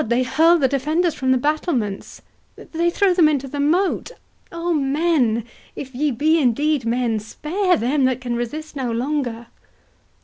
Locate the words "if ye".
5.75-6.09